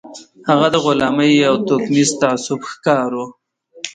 [0.49, 3.21] هغه د غلامۍ او توکميز تعصب ښکار و